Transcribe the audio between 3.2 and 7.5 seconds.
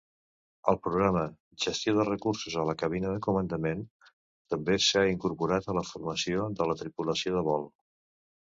comandament" també s'ha incorporat a la formació de la tripulació de